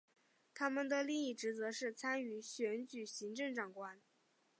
[0.55, 4.01] 他们的另一职责是参与选举行政长官。